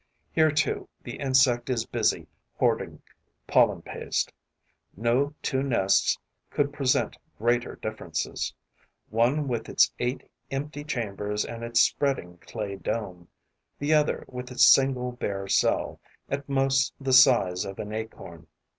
[0.31, 2.25] Here too the insect is busy
[2.57, 3.03] hoarding
[3.45, 4.33] pollen paste.
[4.97, 6.17] No two nests
[6.49, 8.51] could present greater differences:
[9.11, 13.27] one with its eight empty chambers and its spreading clay dome;
[13.77, 18.47] the other with its single bare cell, at most the size of an acorn.